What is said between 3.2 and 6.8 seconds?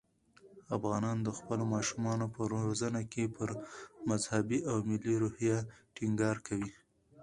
پر مذهبي او ملي روحیه ټینګار کوي.